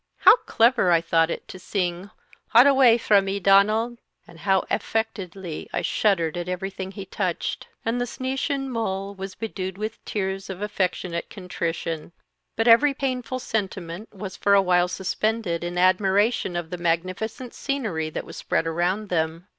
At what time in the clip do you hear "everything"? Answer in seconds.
6.49-6.89